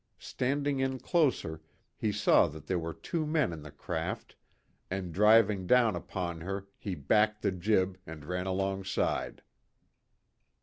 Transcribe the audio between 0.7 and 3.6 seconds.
in closer, he saw that there were two men